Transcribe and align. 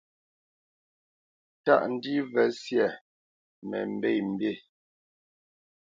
Tâʼ 1.63 1.83
ndî 1.91 2.15
və 2.31 2.43
syâ 2.61 2.87
mə 3.69 3.79
mbê 3.93 4.11
mbî. 4.29 4.53